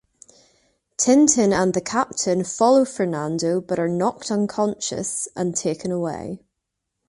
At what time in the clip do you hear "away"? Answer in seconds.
5.91-6.39